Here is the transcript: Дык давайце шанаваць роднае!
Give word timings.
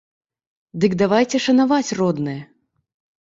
Дык 0.85 0.91
давайце 1.01 1.37
шанаваць 1.45 1.95
роднае! 2.01 2.39